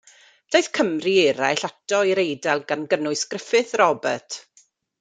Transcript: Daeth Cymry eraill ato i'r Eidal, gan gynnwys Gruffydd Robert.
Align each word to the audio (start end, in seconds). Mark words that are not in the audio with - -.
Daeth 0.53 0.69
Cymry 0.77 1.13
eraill 1.23 1.67
ato 1.67 1.99
i'r 2.13 2.21
Eidal, 2.23 2.63
gan 2.73 2.89
gynnwys 2.95 3.25
Gruffydd 3.35 3.77
Robert. 3.87 4.43